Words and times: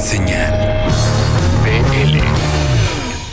Señal. 0.00 0.88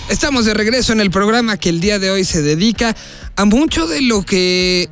Estamos 0.10 0.46
de 0.46 0.54
regreso 0.54 0.94
en 0.94 1.00
el 1.00 1.12
programa 1.12 1.58
que 1.58 1.70
el 1.70 1.80
día 1.80 1.98
de 1.98 2.12
hoy 2.12 2.26
se 2.26 2.42
dedica 2.42 2.96
a 3.36 3.46
mucho 3.46 3.88
de 3.88 4.02
lo 4.02 4.24
que 4.24 4.90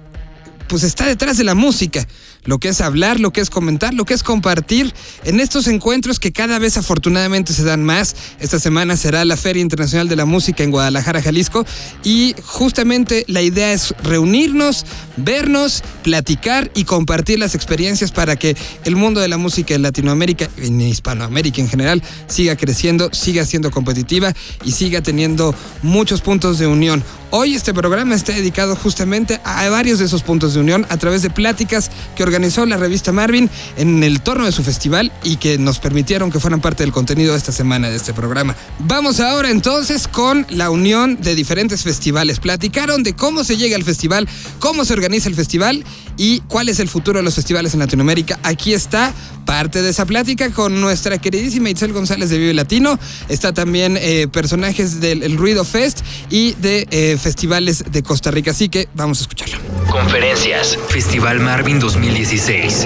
pues 0.67 0.83
está 0.83 1.05
detrás 1.05 1.38
de 1.38 1.43
la 1.43 1.53
música 1.53 2.07
lo 2.46 2.60
que 2.60 2.70
es 2.70 2.81
hablar, 2.81 3.20
lo 3.20 3.31
que 3.31 3.42
es 3.42 3.50
comentar, 3.50 3.94
lo 3.94 4.05
que 4.05 4.13
es 4.13 4.24
compartir 4.24 4.94
en 5.24 5.40
estos 5.40 5.68
encuentros 5.68 6.20
que 6.20 6.31
cada 6.31 6.60
vez 6.60 6.78
afortunadamente 6.78 7.54
se 7.54 7.63
dan 7.63 7.83
más. 7.83 8.15
Esta 8.40 8.60
semana 8.60 8.97
será 8.97 9.26
la 9.26 9.37
Feria 9.37 9.62
Internacional 9.62 10.08
de 10.08 10.15
la 10.15 10.26
Música 10.26 10.63
en 10.63 10.72
Guadalajara, 10.72 11.22
Jalisco, 11.22 11.65
y 12.04 12.36
justamente 12.44 13.26
la 13.28 13.42
idea 13.42 13.73
es 13.73 13.94
reunirnos, 14.04 14.86
vernos, 15.18 15.83
platicar 16.04 16.72
y 16.76 16.84
compartir 16.84 17.40
las 17.40 17.55
experiencias 17.55 18.12
para 18.12 18.36
que 18.36 18.55
el 18.84 18.96
mundo 18.96 19.20
de 19.22 19.27
la 19.27 19.38
música 19.38 19.76
en 19.76 19.82
Latinoamérica, 19.82 20.50
en 20.58 20.82
Hispanoamérica 20.82 21.62
en 21.62 21.70
general, 21.70 22.04
siga 22.27 22.55
creciendo, 22.55 23.09
siga 23.14 23.46
siendo 23.46 23.72
competitiva 23.72 24.34
y 24.64 24.72
siga 24.72 25.02
teniendo 25.02 25.55
muchos 25.82 26.22
puntos 26.22 26.59
de 26.59 26.68
unión. 26.68 27.04
Hoy 27.38 27.53
este 27.53 27.73
programa 27.73 28.16
está 28.16 28.31
dedicado 28.31 28.77
justamente 28.77 29.41
a 29.44 29.67
varios 29.67 29.99
de 29.99 30.05
esos 30.05 30.23
puntos 30.23 30.53
de 30.53 30.62
unión 30.62 30.85
a 30.88 30.95
través 30.95 31.21
de 31.21 31.30
pláticas 31.30 31.91
que 32.16 32.23
organizó 32.23 32.66
la 32.66 32.77
revista 32.77 33.11
Marvin 33.11 33.49
en 33.75 34.03
el 34.03 34.21
torno 34.21 34.45
de 34.45 34.53
su 34.53 34.63
festival 34.63 35.11
y 35.21 35.35
que 35.35 35.58
nos 35.58 35.80
permitieron 35.80 36.31
que 36.31 36.39
fueran 36.39 36.61
parte 36.61 36.84
del 36.84 36.94
contenido 36.94 37.34
de 37.34 37.38
esta 37.38 37.52
semana 37.52 37.89
de 37.89 37.98
este 37.98 38.13
programa. 38.13 38.55
Vamos 38.80 39.20
ahora 39.20 39.49
entonces 39.49 40.08
con 40.08 40.48
la 40.49 40.70
unión 40.70 41.17
de 41.20 41.35
diferentes 41.35 41.84
festivales. 41.84 42.39
Platicaron 42.39 43.03
de 43.03 43.17
cómo 43.17 43.44
se 43.44 43.58
llega 43.58 43.75
al 43.75 43.83
festival, 43.83 44.30
cómo 44.59 44.86
se 44.86 44.94
organiza 44.94 45.27
el 45.27 45.36
festival 45.36 45.83
y 46.16 46.39
cuál 46.47 46.70
es 46.70 46.80
el 46.80 46.88
futuro 46.88 47.20
de 47.20 47.23
los 47.23 47.36
festivales 47.36 47.73
en 47.73 47.81
Latinoamérica. 47.81 48.39
Aquí 48.44 48.73
está 48.73 49.13
parte 49.45 49.81
de 49.81 49.89
esa 49.89 50.05
plática 50.05 50.49
con 50.52 50.81
nuestra 50.81 51.17
queridísima 51.17 51.70
Itzel 51.70 51.94
González 51.94 52.30
de 52.30 52.38
Vive 52.38 52.53
Latino. 52.53 52.99
Está 53.30 53.53
también 53.53 53.97
eh, 53.99 54.27
personajes 54.31 54.99
del 54.99 55.38
Ruido 55.38 55.64
Fest 55.64 55.99
y 56.30 56.53
de 56.53 56.88
eh, 56.89 57.17
festivales 57.26 57.84
de 57.90 58.04
Costa 58.04 58.30
Rica. 58.30 58.52
Así 58.52 58.70
que 58.70 58.88
vamos 58.94 59.18
a 59.18 59.22
escucharlo. 59.22 59.58
Conferencias. 59.90 60.78
Festival 60.90 61.40
Marvin 61.40 61.80
2016. 61.80 62.86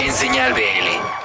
En 0.00 0.12
Señal 0.12 0.54
BL. 0.54 0.75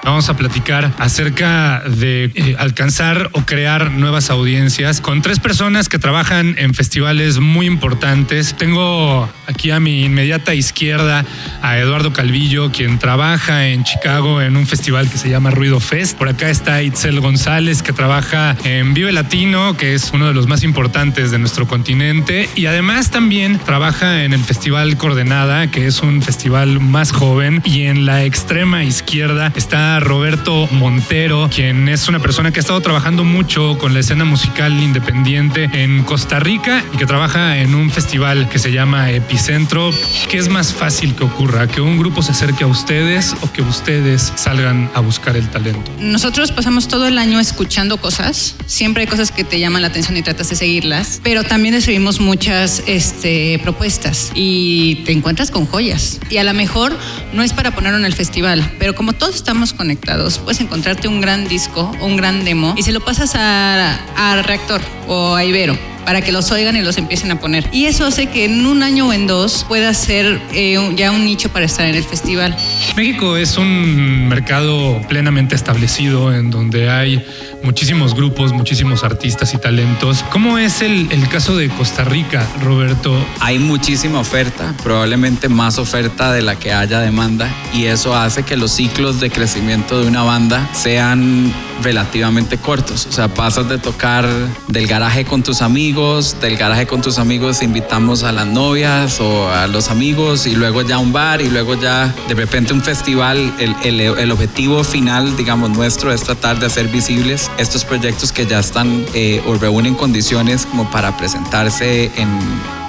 Vamos 0.03 0.29
a 0.29 0.35
platicar 0.35 0.91
acerca 0.97 1.83
de 1.85 2.31
eh, 2.33 2.55
alcanzar 2.57 3.29
o 3.33 3.41
crear 3.41 3.91
nuevas 3.91 4.31
audiencias 4.31 4.99
con 4.99 5.21
tres 5.21 5.39
personas 5.39 5.89
que 5.89 5.99
trabajan 5.99 6.55
en 6.57 6.73
festivales 6.73 7.39
muy 7.39 7.67
importantes. 7.67 8.55
Tengo 8.57 9.29
aquí 9.47 9.69
a 9.69 9.79
mi 9.79 10.05
inmediata 10.05 10.55
izquierda 10.55 11.23
a 11.61 11.77
Eduardo 11.77 12.13
Calvillo, 12.13 12.71
quien 12.71 12.97
trabaja 12.97 13.67
en 13.67 13.83
Chicago 13.83 14.41
en 14.41 14.57
un 14.57 14.65
festival 14.65 15.07
que 15.07 15.17
se 15.17 15.29
llama 15.29 15.51
Ruido 15.51 15.79
Fest. 15.79 16.17
Por 16.17 16.29
acá 16.29 16.49
está 16.49 16.81
Itzel 16.81 17.19
González, 17.19 17.83
que 17.83 17.93
trabaja 17.93 18.55
en 18.63 18.95
Vive 18.95 19.11
Latino, 19.11 19.77
que 19.77 19.93
es 19.93 20.11
uno 20.13 20.27
de 20.27 20.33
los 20.33 20.47
más 20.47 20.63
importantes 20.63 21.29
de 21.29 21.37
nuestro 21.37 21.67
continente. 21.67 22.49
Y 22.55 22.65
además 22.65 23.11
también 23.11 23.59
trabaja 23.59 24.23
en 24.23 24.33
el 24.33 24.43
Festival 24.43 24.97
Coordenada, 24.97 25.69
que 25.69 25.85
es 25.85 26.01
un 26.01 26.23
festival 26.23 26.79
más 26.79 27.11
joven. 27.11 27.61
Y 27.65 27.83
en 27.83 28.05
la 28.05 28.23
extrema 28.23 28.83
izquierda 28.83 29.51
está 29.55 29.90
Roberto 29.99 30.67
Montero, 30.71 31.49
quien 31.53 31.89
es 31.89 32.07
una 32.07 32.19
persona 32.19 32.51
que 32.51 32.59
ha 32.59 32.61
estado 32.61 32.81
trabajando 32.81 33.23
mucho 33.23 33.77
con 33.77 33.93
la 33.93 33.99
escena 33.99 34.25
musical 34.25 34.71
independiente 34.81 35.69
en 35.73 36.03
Costa 36.03 36.39
Rica 36.39 36.83
y 36.93 36.97
que 36.97 37.05
trabaja 37.05 37.57
en 37.57 37.75
un 37.75 37.89
festival 37.89 38.49
que 38.49 38.59
se 38.59 38.71
llama 38.71 39.11
Epicentro. 39.11 39.91
¿Qué 40.29 40.37
es 40.37 40.49
más 40.49 40.73
fácil 40.73 41.15
que 41.15 41.23
ocurra? 41.23 41.67
¿Que 41.67 41.81
un 41.81 41.97
grupo 41.97 42.21
se 42.21 42.31
acerque 42.31 42.63
a 42.63 42.67
ustedes 42.67 43.35
o 43.41 43.51
que 43.51 43.61
ustedes 43.61 44.31
salgan 44.35 44.89
a 44.93 44.99
buscar 45.01 45.35
el 45.35 45.47
talento? 45.49 45.91
Nosotros 45.99 46.51
pasamos 46.51 46.87
todo 46.87 47.07
el 47.07 47.17
año 47.17 47.39
escuchando 47.39 47.97
cosas. 47.97 48.55
Siempre 48.65 49.01
hay 49.01 49.07
cosas 49.07 49.31
que 49.31 49.43
te 49.43 49.59
llaman 49.59 49.81
la 49.81 49.89
atención 49.89 50.17
y 50.17 50.21
tratas 50.21 50.49
de 50.49 50.55
seguirlas, 50.55 51.19
pero 51.23 51.43
también 51.43 51.73
recibimos 51.73 52.19
muchas 52.19 52.83
este, 52.87 53.59
propuestas 53.63 54.31
y 54.35 55.01
te 55.05 55.11
encuentras 55.11 55.51
con 55.51 55.65
joyas. 55.65 56.19
Y 56.29 56.37
a 56.37 56.43
lo 56.43 56.53
mejor 56.53 56.97
no 57.33 57.43
es 57.43 57.53
para 57.53 57.71
ponerlo 57.71 57.97
en 57.97 58.05
el 58.05 58.13
festival, 58.13 58.71
pero 58.79 58.95
como 58.95 59.13
todos 59.13 59.35
estamos 59.35 59.73
conectados, 59.81 60.37
puedes 60.37 60.61
encontrarte 60.61 61.07
un 61.07 61.21
gran 61.21 61.47
disco 61.47 61.91
un 62.01 62.15
gran 62.15 62.45
demo 62.45 62.75
y 62.77 62.83
se 62.83 62.91
lo 62.91 62.99
pasas 62.99 63.33
a, 63.33 63.95
a 64.15 64.39
Reactor 64.43 64.79
o 65.07 65.33
a 65.33 65.43
Ibero 65.43 65.75
para 66.11 66.19
que 66.19 66.33
los 66.33 66.51
oigan 66.51 66.75
y 66.75 66.81
los 66.81 66.97
empiecen 66.97 67.31
a 67.31 67.39
poner. 67.39 67.69
Y 67.71 67.85
eso 67.85 68.05
hace 68.05 68.27
que 68.27 68.43
en 68.43 68.65
un 68.65 68.83
año 68.83 69.07
o 69.07 69.13
en 69.13 69.27
dos 69.27 69.63
pueda 69.65 69.93
ser 69.93 70.41
eh, 70.51 70.77
ya 70.97 71.09
un 71.09 71.23
nicho 71.23 71.47
para 71.47 71.63
estar 71.63 71.85
en 71.85 71.95
el 71.95 72.03
festival. 72.03 72.53
México 72.97 73.37
es 73.37 73.57
un 73.57 74.27
mercado 74.27 75.01
plenamente 75.07 75.55
establecido 75.55 76.33
en 76.33 76.51
donde 76.51 76.89
hay 76.89 77.25
muchísimos 77.63 78.13
grupos, 78.13 78.51
muchísimos 78.51 79.05
artistas 79.05 79.53
y 79.53 79.57
talentos. 79.57 80.25
¿Cómo 80.33 80.57
es 80.57 80.81
el, 80.81 81.07
el 81.13 81.29
caso 81.29 81.55
de 81.55 81.69
Costa 81.69 82.03
Rica, 82.03 82.45
Roberto? 82.61 83.15
Hay 83.39 83.59
muchísima 83.59 84.19
oferta, 84.19 84.75
probablemente 84.83 85.47
más 85.47 85.77
oferta 85.77 86.33
de 86.33 86.41
la 86.41 86.57
que 86.59 86.73
haya 86.73 86.99
demanda 86.99 87.49
y 87.73 87.85
eso 87.85 88.13
hace 88.13 88.43
que 88.43 88.57
los 88.57 88.71
ciclos 88.71 89.21
de 89.21 89.29
crecimiento 89.29 90.01
de 90.01 90.09
una 90.09 90.23
banda 90.23 90.67
sean 90.73 91.53
relativamente 91.81 92.57
cortos. 92.57 93.05
O 93.07 93.11
sea, 93.11 93.27
pasas 93.27 93.67
de 93.69 93.77
tocar 93.77 94.27
del 94.67 94.87
garaje 94.87 95.25
con 95.25 95.43
tus 95.43 95.61
amigos, 95.61 96.00
del 96.01 96.57
garaje 96.57 96.87
con 96.87 97.03
tus 97.03 97.19
amigos 97.19 97.61
invitamos 97.61 98.23
a 98.23 98.31
las 98.31 98.47
novias 98.47 99.19
o 99.19 99.51
a 99.51 99.67
los 99.67 99.91
amigos 99.91 100.47
y 100.47 100.55
luego 100.55 100.81
ya 100.81 100.97
un 100.97 101.13
bar 101.13 101.41
y 101.41 101.49
luego 101.49 101.75
ya 101.75 102.11
de 102.27 102.33
repente 102.33 102.73
un 102.73 102.81
festival. 102.81 103.53
El, 103.59 103.75
el, 103.83 104.01
el 104.01 104.31
objetivo 104.31 104.83
final, 104.83 105.37
digamos, 105.37 105.69
nuestro 105.69 106.11
es 106.11 106.23
tratar 106.23 106.59
de 106.59 106.65
hacer 106.65 106.87
visibles 106.87 107.51
estos 107.59 107.85
proyectos 107.85 108.31
que 108.31 108.47
ya 108.47 108.57
están 108.57 109.05
eh, 109.13 109.43
o 109.45 109.53
reúnen 109.53 109.93
condiciones 109.93 110.65
como 110.65 110.89
para 110.89 111.15
presentarse 111.17 112.05
en, 112.15 112.39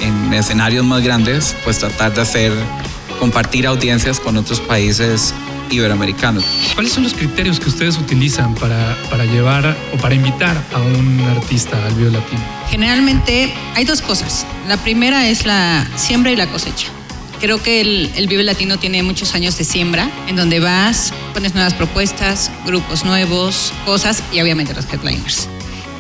en 0.00 0.32
escenarios 0.32 0.86
más 0.86 1.02
grandes, 1.02 1.54
pues 1.64 1.80
tratar 1.80 2.14
de 2.14 2.22
hacer 2.22 2.52
compartir 3.20 3.66
audiencias 3.66 4.20
con 4.20 4.38
otros 4.38 4.58
países 4.58 5.34
iberoamericanos. 5.70 6.44
¿Cuáles 6.72 6.92
son 6.94 7.02
los 7.02 7.12
criterios 7.12 7.60
que 7.60 7.68
ustedes 7.68 7.98
utilizan 7.98 8.54
para, 8.54 8.96
para 9.10 9.26
llevar 9.26 9.76
o 9.92 9.98
para 9.98 10.14
invitar 10.14 10.56
a 10.72 10.80
un 10.80 11.20
artista 11.36 11.76
al 11.86 11.94
Vivo 11.94 12.10
Latino? 12.10 12.61
Generalmente 12.72 13.52
hay 13.74 13.84
dos 13.84 14.00
cosas. 14.00 14.46
La 14.66 14.78
primera 14.78 15.28
es 15.28 15.44
la 15.44 15.86
siembra 15.96 16.32
y 16.32 16.36
la 16.36 16.46
cosecha. 16.46 16.88
Creo 17.38 17.62
que 17.62 17.82
el, 17.82 18.10
el 18.16 18.28
Vive 18.28 18.42
Latino 18.44 18.78
tiene 18.78 19.02
muchos 19.02 19.34
años 19.34 19.58
de 19.58 19.64
siembra, 19.64 20.08
en 20.26 20.36
donde 20.36 20.58
vas, 20.58 21.12
pones 21.34 21.52
nuevas 21.52 21.74
propuestas, 21.74 22.50
grupos 22.64 23.04
nuevos, 23.04 23.74
cosas 23.84 24.22
y 24.32 24.40
obviamente 24.40 24.72
los 24.72 24.86
headliners. 24.90 25.48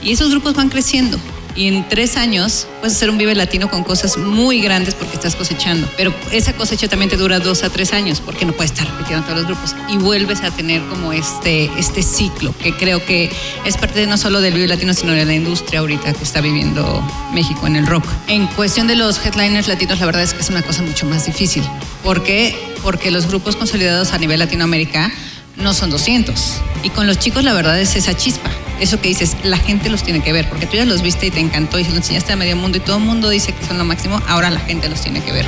Y 0.02 0.12
esos 0.12 0.30
grupos 0.30 0.54
van 0.54 0.70
creciendo 0.70 1.18
y 1.54 1.68
en 1.68 1.88
tres 1.88 2.16
años 2.16 2.66
puedes 2.80 2.96
hacer 2.96 3.10
un 3.10 3.18
Vive 3.18 3.34
Latino 3.34 3.68
con 3.68 3.84
cosas 3.84 4.16
muy 4.16 4.60
grandes 4.60 4.94
porque 4.94 5.14
estás 5.14 5.36
cosechando. 5.36 5.88
Pero 5.96 6.14
esa 6.30 6.52
cosecha 6.54 6.88
también 6.88 7.10
te 7.10 7.16
dura 7.16 7.38
dos 7.38 7.62
a 7.62 7.70
tres 7.70 7.92
años 7.92 8.20
porque 8.20 8.44
no 8.44 8.52
puedes 8.52 8.72
estar 8.72 8.86
repitiendo 8.86 9.24
todos 9.24 9.38
los 9.38 9.46
grupos. 9.46 9.76
Y 9.88 9.98
vuelves 9.98 10.42
a 10.42 10.50
tener 10.50 10.82
como 10.82 11.12
este, 11.12 11.70
este 11.78 12.02
ciclo 12.02 12.54
que 12.62 12.74
creo 12.76 13.04
que 13.04 13.30
es 13.64 13.76
parte 13.76 14.00
de 14.00 14.06
no 14.06 14.16
solo 14.16 14.40
del 14.40 14.54
Vive 14.54 14.68
Latino, 14.68 14.94
sino 14.94 15.12
de 15.12 15.24
la 15.24 15.34
industria 15.34 15.80
ahorita 15.80 16.12
que 16.12 16.24
está 16.24 16.40
viviendo 16.40 17.02
México 17.32 17.66
en 17.66 17.76
el 17.76 17.86
rock. 17.86 18.04
En 18.28 18.46
cuestión 18.48 18.86
de 18.86 18.96
los 18.96 19.24
headliners 19.24 19.68
latinos, 19.68 20.00
la 20.00 20.06
verdad 20.06 20.22
es 20.22 20.34
que 20.34 20.40
es 20.40 20.50
una 20.50 20.62
cosa 20.62 20.82
mucho 20.82 21.06
más 21.06 21.26
difícil. 21.26 21.62
¿Por 22.02 22.22
qué? 22.22 22.56
Porque 22.82 23.10
los 23.10 23.26
grupos 23.26 23.56
consolidados 23.56 24.12
a 24.12 24.18
nivel 24.18 24.38
Latinoamérica 24.38 25.12
no 25.56 25.74
son 25.74 25.90
200. 25.90 26.60
Y 26.82 26.90
con 26.90 27.06
los 27.06 27.18
chicos 27.18 27.44
la 27.44 27.52
verdad 27.52 27.78
es 27.80 27.96
esa 27.96 28.16
chispa. 28.16 28.50
Eso 28.80 29.00
que 29.00 29.08
dices, 29.08 29.36
la 29.42 29.58
gente 29.58 29.88
los 29.90 30.02
tiene 30.02 30.20
que 30.20 30.32
ver, 30.32 30.48
porque 30.48 30.66
tú 30.66 30.76
ya 30.76 30.84
los 30.84 31.02
viste 31.02 31.26
y 31.26 31.30
te 31.30 31.40
encantó 31.40 31.78
y 31.78 31.84
se 31.84 31.90
los 31.90 31.98
enseñaste 31.98 32.32
a 32.32 32.36
medio 32.36 32.56
mundo 32.56 32.78
y 32.78 32.80
todo 32.80 32.96
el 32.96 33.04
mundo 33.04 33.28
dice 33.28 33.52
que 33.52 33.64
son 33.64 33.78
lo 33.78 33.84
máximo, 33.84 34.20
ahora 34.26 34.50
la 34.50 34.60
gente 34.60 34.88
los 34.88 35.00
tiene 35.00 35.22
que 35.22 35.32
ver. 35.32 35.46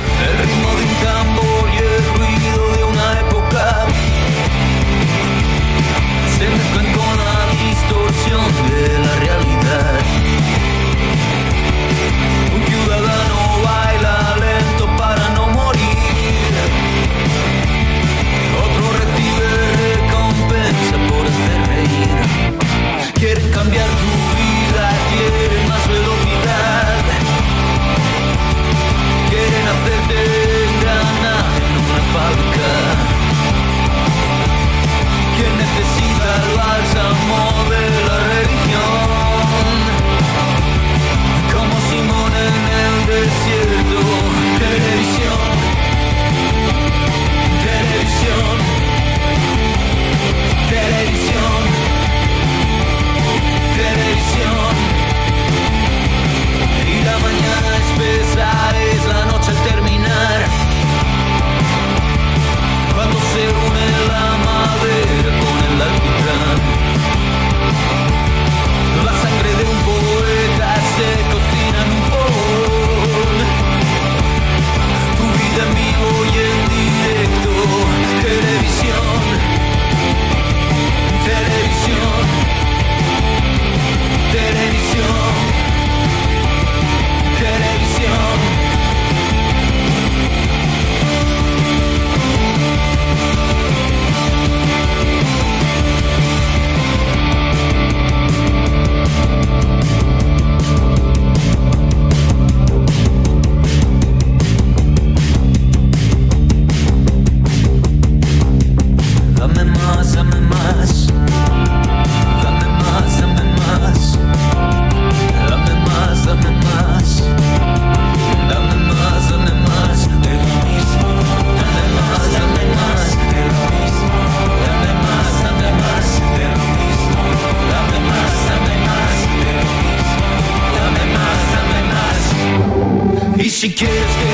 kids. 133.75 134.24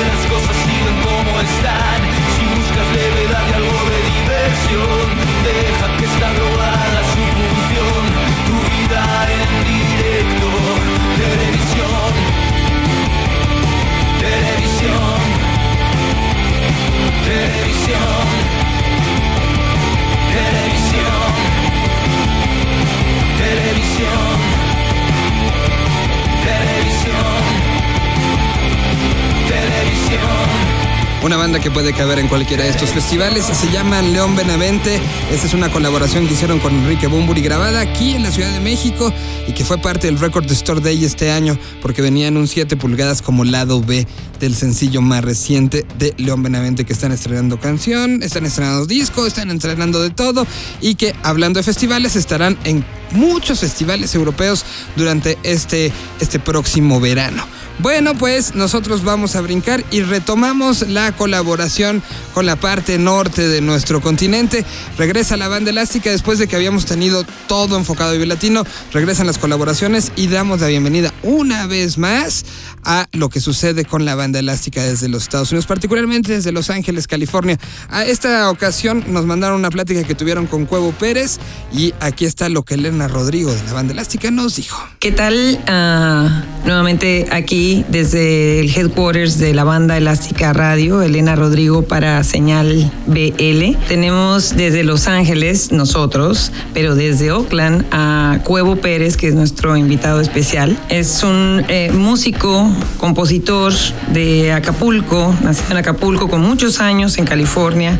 Banda 31.52 31.62
que 31.62 31.70
puede 31.70 31.92
caber 31.92 32.18
en 32.18 32.28
cualquiera 32.28 32.64
de 32.64 32.70
estos 32.70 32.88
festivales 32.90 33.44
se 33.44 33.70
llama 33.70 34.00
León 34.00 34.34
Benavente. 34.34 34.98
Esta 35.30 35.46
es 35.46 35.52
una 35.52 35.70
colaboración 35.70 36.26
que 36.26 36.32
hicieron 36.32 36.60
con 36.60 36.72
Enrique 36.72 37.08
Bumburi 37.08 37.42
grabada 37.42 37.80
aquí 37.80 38.14
en 38.14 38.22
la 38.22 38.30
Ciudad 38.30 38.50
de 38.54 38.60
México 38.60 39.12
y 39.46 39.52
que 39.52 39.62
fue 39.62 39.76
parte 39.76 40.06
del 40.06 40.18
Record 40.18 40.50
Store 40.50 40.80
Day 40.80 41.04
este 41.04 41.30
año 41.30 41.58
porque 41.82 42.00
venía 42.00 42.28
en 42.28 42.38
un 42.38 42.48
7 42.48 42.76
pulgadas 42.78 43.20
como 43.20 43.44
lado 43.44 43.82
B 43.82 44.06
del 44.40 44.54
sencillo 44.54 45.02
más 45.02 45.22
reciente 45.22 45.84
de 45.98 46.14
León 46.16 46.42
Benavente 46.42 46.86
que 46.86 46.94
están 46.94 47.12
estrenando 47.12 47.60
canción, 47.60 48.22
están 48.22 48.46
estrenando 48.46 48.86
disco, 48.86 49.26
están 49.26 49.50
estrenando 49.50 50.00
de 50.00 50.08
todo 50.08 50.46
y 50.80 50.94
que 50.94 51.14
hablando 51.22 51.58
de 51.58 51.64
festivales 51.64 52.16
estarán 52.16 52.56
en 52.64 52.82
muchos 53.10 53.60
festivales 53.60 54.14
europeos 54.14 54.64
durante 54.96 55.36
este, 55.42 55.92
este 56.18 56.38
próximo 56.38 56.98
verano. 56.98 57.44
Bueno, 57.78 58.14
pues 58.14 58.54
nosotros 58.54 59.02
vamos 59.02 59.36
a 59.36 59.40
brincar 59.40 59.84
y 59.90 60.02
retomamos 60.02 60.88
la 60.88 61.12
colaboración 61.12 62.02
con 62.34 62.46
la 62.46 62.56
parte 62.56 62.98
norte 62.98 63.48
de 63.48 63.60
nuestro 63.60 64.00
continente. 64.00 64.64
Regresa 64.98 65.36
la 65.36 65.48
banda 65.48 65.70
elástica 65.70 66.10
después 66.10 66.38
de 66.38 66.46
que 66.46 66.56
habíamos 66.56 66.86
tenido 66.86 67.24
todo 67.48 67.76
enfocado 67.76 68.12
a 68.12 68.26
Latino. 68.26 68.64
Regresan 68.92 69.26
las 69.26 69.38
colaboraciones 69.38 70.12
y 70.16 70.28
damos 70.28 70.60
la 70.60 70.68
bienvenida 70.68 71.12
una 71.22 71.66
vez 71.66 71.98
más 71.98 72.44
a 72.84 73.08
lo 73.12 73.28
que 73.28 73.40
sucede 73.40 73.84
con 73.84 74.04
la 74.04 74.14
banda 74.14 74.38
elástica 74.38 74.82
desde 74.82 75.08
los 75.08 75.22
Estados 75.22 75.50
Unidos, 75.50 75.66
particularmente 75.66 76.32
desde 76.32 76.52
Los 76.52 76.70
Ángeles, 76.70 77.06
California. 77.06 77.58
A 77.88 78.04
esta 78.04 78.50
ocasión 78.50 79.04
nos 79.08 79.24
mandaron 79.26 79.58
una 79.58 79.70
plática 79.70 80.04
que 80.04 80.14
tuvieron 80.14 80.46
con 80.46 80.66
Cuevo 80.66 80.92
Pérez 80.92 81.38
y 81.72 81.94
aquí 82.00 82.24
está 82.24 82.48
lo 82.48 82.62
que 82.64 82.74
Elena 82.74 83.08
Rodrigo 83.08 83.52
de 83.52 83.62
la 83.64 83.72
banda 83.72 83.92
elástica 83.92 84.30
nos 84.30 84.56
dijo. 84.56 84.82
¿Qué 84.98 85.12
tal? 85.12 85.62
Ah, 85.66 86.42
nuevamente 86.64 87.26
aquí 87.30 87.84
desde 87.88 88.60
el 88.60 88.70
headquarters 88.70 89.38
de 89.38 89.54
la 89.54 89.64
banda 89.64 89.96
Elástica 89.96 90.52
Radio, 90.52 91.02
Elena 91.02 91.34
Rodrigo 91.34 91.82
para 91.82 92.22
Señal 92.24 92.90
BL. 93.06 93.76
Tenemos 93.88 94.56
desde 94.56 94.84
Los 94.84 95.08
Ángeles, 95.08 95.72
nosotros, 95.72 96.52
pero 96.72 96.94
desde 96.94 97.32
Oakland 97.32 97.84
a 97.90 98.38
Cuevo 98.44 98.76
Pérez, 98.76 99.16
que 99.16 99.28
es 99.28 99.34
nuestro 99.34 99.76
invitado 99.76 100.20
especial. 100.20 100.78
Es 100.88 101.22
un 101.22 101.64
eh, 101.68 101.90
músico, 101.92 102.70
compositor 102.98 103.72
de 104.12 104.52
Acapulco, 104.52 105.34
nacido 105.42 105.72
en 105.72 105.76
Acapulco 105.78 106.28
con 106.28 106.40
muchos 106.40 106.80
años 106.80 107.18
en 107.18 107.24
California, 107.24 107.98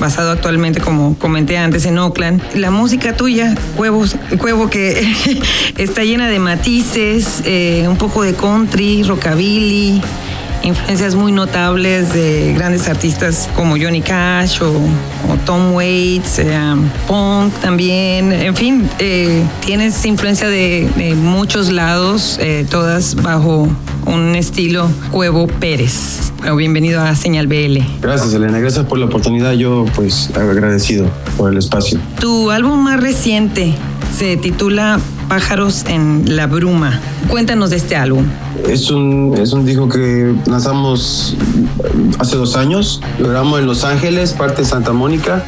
basado 0.00 0.30
actualmente, 0.30 0.80
como 0.80 1.18
comenté 1.18 1.58
antes, 1.58 1.86
en 1.86 1.98
Oakland. 1.98 2.40
La 2.54 2.70
música 2.70 3.16
tuya, 3.16 3.54
Cuevos, 3.76 4.16
Cuevo, 4.38 4.70
que 4.70 5.14
está 5.78 6.04
llena 6.04 6.28
de 6.28 6.38
matices, 6.38 7.42
eh, 7.44 7.86
un 7.88 7.96
poco 7.96 8.03
de 8.04 8.34
country, 8.34 9.02
rockabilly, 9.02 10.00
influencias 10.62 11.14
muy 11.14 11.32
notables 11.32 12.12
de 12.12 12.52
grandes 12.52 12.86
artistas 12.86 13.48
como 13.56 13.76
Johnny 13.78 14.02
Cash 14.02 14.60
o, 14.62 14.72
o 14.72 15.36
Tom 15.46 15.72
Waits, 15.72 16.38
eh, 16.40 16.58
punk 17.08 17.54
también, 17.60 18.30
en 18.30 18.54
fin, 18.54 18.88
eh, 18.98 19.42
tienes 19.64 20.04
influencia 20.04 20.48
de, 20.48 20.86
de 20.96 21.14
muchos 21.14 21.72
lados, 21.72 22.38
eh, 22.42 22.66
todas 22.68 23.14
bajo 23.14 23.68
un 24.04 24.36
estilo 24.36 24.90
Cuevo 25.10 25.46
Pérez. 25.46 26.30
Bueno, 26.38 26.56
bienvenido 26.56 27.00
a 27.00 27.14
Señal 27.14 27.46
BL. 27.46 27.78
Gracias, 28.02 28.34
Elena. 28.34 28.58
Gracias 28.58 28.84
por 28.84 28.98
la 28.98 29.06
oportunidad. 29.06 29.52
Yo, 29.52 29.86
pues, 29.94 30.30
agradecido 30.34 31.08
por 31.38 31.50
el 31.50 31.58
espacio. 31.58 31.98
Tu 32.20 32.50
álbum 32.50 32.80
más 32.80 33.00
reciente 33.00 33.74
se 34.14 34.36
titula 34.36 35.00
Pájaros 35.28 35.84
en 35.88 36.36
la 36.36 36.46
Bruma. 36.46 37.00
Cuéntanos 37.28 37.70
de 37.70 37.76
este 37.76 37.96
álbum. 37.96 38.24
Es 38.68 38.88
un, 38.90 39.34
es 39.40 39.52
un 39.52 39.66
disco 39.66 39.88
que 39.88 40.32
lanzamos 40.46 41.36
hace 42.20 42.36
dos 42.36 42.54
años. 42.54 43.00
Lo 43.18 43.30
grabamos 43.30 43.58
en 43.58 43.66
Los 43.66 43.82
Ángeles, 43.82 44.32
parte 44.32 44.62
de 44.62 44.68
Santa 44.68 44.92
Mónica. 44.92 45.44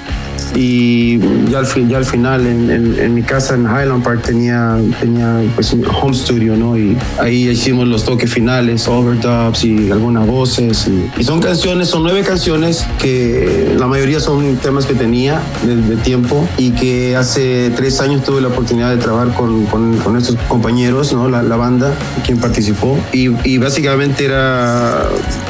Y 0.54 1.18
ya 1.50 1.58
al, 1.58 1.66
fin, 1.66 1.88
ya 1.88 1.98
al 1.98 2.04
final, 2.04 2.46
en, 2.46 2.70
en- 2.70 2.98
en 2.98 3.14
mi 3.14 3.22
casa 3.22 3.54
en 3.54 3.62
Highland 3.64 4.02
Park, 4.02 4.22
tenía, 4.22 4.76
tenía 5.00 5.42
pues, 5.54 5.72
un 5.72 5.84
home 5.86 6.14
studio, 6.14 6.56
¿no? 6.56 6.76
Y 6.78 6.96
ahí 7.18 7.48
hicimos 7.48 7.86
los 7.88 8.04
toques 8.04 8.30
finales, 8.32 8.86
overdubs 8.88 9.64
y 9.64 9.90
algunas 9.90 10.26
voces. 10.26 10.88
Y, 10.88 11.20
y 11.20 11.24
son 11.24 11.40
canciones, 11.40 11.88
son 11.88 12.02
nueve 12.02 12.22
canciones 12.22 12.86
que 12.98 13.74
la 13.78 13.86
mayoría 13.86 14.20
son 14.20 14.56
temas 14.56 14.86
que 14.86 14.94
tenía 14.94 15.40
de, 15.64 15.76
de 15.76 15.96
tiempo 15.96 16.46
y 16.56 16.70
que 16.70 17.16
hace 17.16 17.70
tres 17.76 18.00
años 18.00 18.24
tuve 18.24 18.40
la 18.40 18.48
oportunidad 18.48 18.90
de 18.90 18.96
trabajar 18.96 19.34
con, 19.34 19.64
con, 19.66 19.96
con 19.98 20.16
estos 20.16 20.36
compañeros, 20.48 21.12
¿no? 21.12 21.28
La, 21.28 21.42
la 21.42 21.56
banda, 21.56 21.92
quien 22.24 22.38
participó. 22.38 22.98
Y, 23.12 23.30
y 23.48 23.58
básicamente 23.58 24.24
era, 24.24 25.02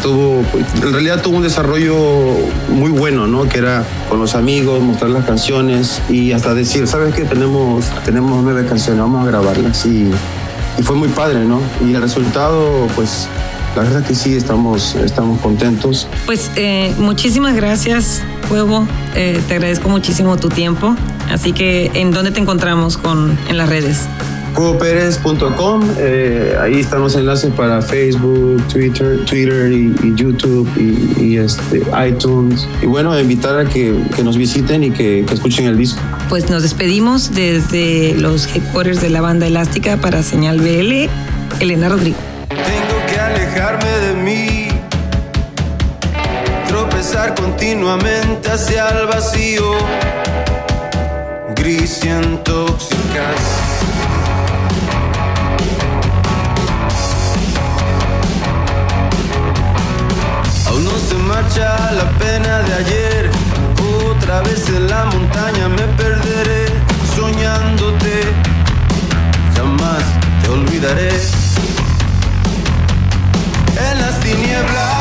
tuvo, 0.02 0.42
en 0.82 0.92
realidad 0.92 1.22
tuvo 1.22 1.36
un 1.38 1.42
desarrollo 1.42 1.96
muy 2.72 2.90
bueno, 2.90 3.26
¿no? 3.26 3.48
Que 3.48 3.58
era 3.58 3.84
con 4.08 4.18
los 4.20 4.34
amigos, 4.34 4.75
mostrar 4.80 5.10
las 5.10 5.24
canciones 5.24 6.00
y 6.08 6.32
hasta 6.32 6.54
decir, 6.54 6.86
¿sabes 6.86 7.14
qué? 7.14 7.24
Tenemos, 7.24 7.86
tenemos 8.04 8.42
nueve 8.42 8.66
canciones, 8.66 9.00
vamos 9.00 9.24
a 9.24 9.26
grabarlas. 9.30 9.86
Y, 9.86 10.10
fue 10.82 10.94
muy 10.94 11.08
padre, 11.08 11.46
¿no? 11.46 11.58
Y 11.86 11.94
el 11.94 12.02
resultado, 12.02 12.86
pues, 12.94 13.28
la 13.74 13.82
verdad 13.82 14.04
que 14.04 14.14
sí, 14.14 14.34
estamos, 14.34 14.94
estamos 14.94 15.40
contentos. 15.40 16.06
Pues 16.26 16.50
eh, 16.56 16.94
muchísimas 16.98 17.56
gracias, 17.56 18.22
Huevo. 18.50 18.86
Eh, 19.14 19.40
te 19.48 19.54
agradezco 19.54 19.88
muchísimo 19.88 20.36
tu 20.36 20.50
tiempo. 20.50 20.94
Así 21.30 21.52
que, 21.52 21.90
¿en 21.94 22.10
dónde 22.10 22.30
te 22.30 22.40
encontramos 22.40 22.98
con, 22.98 23.38
en 23.48 23.56
las 23.56 23.70
redes? 23.70 24.06
CuboPérez.com, 24.56 25.82
eh, 25.98 26.56
ahí 26.58 26.80
están 26.80 27.02
los 27.02 27.14
enlaces 27.14 27.52
para 27.52 27.82
Facebook, 27.82 28.66
Twitter, 28.68 29.22
Twitter 29.26 29.70
y, 29.70 29.94
y 30.02 30.14
YouTube 30.14 30.66
y, 30.78 31.22
y, 31.22 31.36
este, 31.36 31.82
iTunes. 32.08 32.66
Y 32.82 32.86
bueno, 32.86 33.18
invitar 33.20 33.58
a 33.58 33.66
que, 33.66 34.02
que 34.16 34.24
nos 34.24 34.38
visiten 34.38 34.82
y 34.82 34.90
que, 34.90 35.26
que 35.28 35.34
escuchen 35.34 35.66
el 35.66 35.76
disco. 35.76 36.00
Pues 36.30 36.48
nos 36.48 36.62
despedimos 36.62 37.34
desde 37.34 38.14
los 38.14 38.46
headquarters 38.46 39.02
de 39.02 39.10
la 39.10 39.20
banda 39.20 39.46
elástica 39.46 39.98
para 39.98 40.22
Señal 40.22 40.58
BL, 40.58 41.10
Elena 41.60 41.90
Rodrigo. 41.90 42.16
Tengo 42.48 43.06
que 43.12 43.20
alejarme 43.20 43.90
de 43.90 44.14
mí, 44.14 44.68
tropezar 46.66 47.34
continuamente 47.34 48.50
hacia 48.50 48.88
el 48.88 49.06
vacío, 49.06 49.72
gris 51.54 52.00
y 52.02 52.08
en 52.08 52.42
marcha 61.36 61.92
la 61.92 62.08
pena 62.18 62.62
de 62.66 62.72
ayer, 62.82 63.30
otra 64.08 64.40
vez 64.40 64.68
en 64.68 64.88
la 64.88 65.04
montaña 65.04 65.68
me 65.68 65.86
perderé, 66.00 66.64
soñándote, 67.14 68.14
jamás 69.54 70.02
te 70.40 70.48
olvidaré. 70.48 71.10
En 73.88 74.00
las 74.00 74.18
tinieblas 74.20 74.95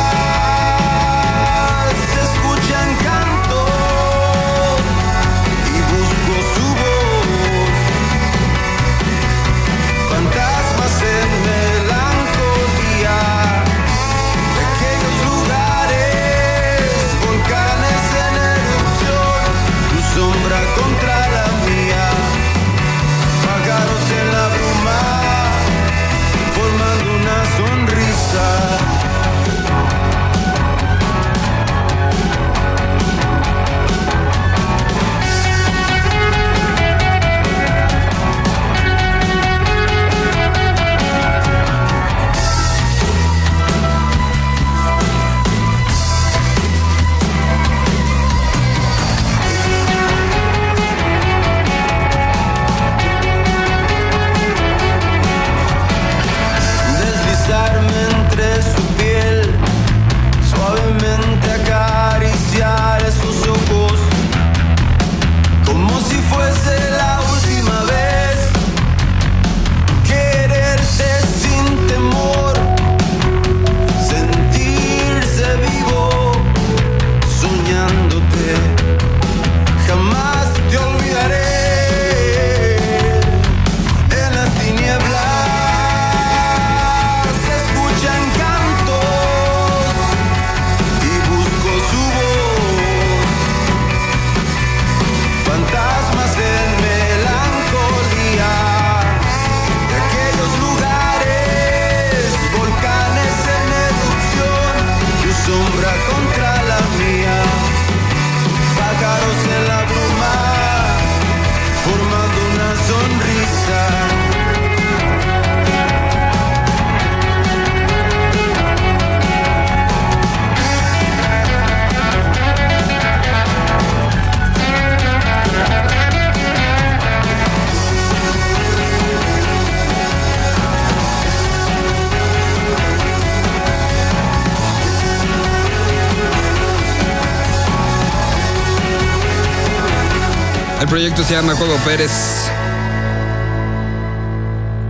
proyecto 140.95 141.25
se 141.25 141.33
llama 141.33 141.53
Juego 141.55 141.75
Pérez. 141.83 142.09